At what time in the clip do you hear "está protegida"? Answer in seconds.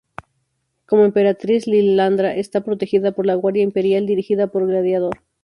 2.35-3.11